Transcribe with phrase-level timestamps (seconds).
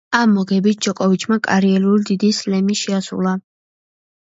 [0.19, 3.41] ამ მოგებით, ჯოკოვიჩმა კარიერული დიდი სლემი შეასრულა.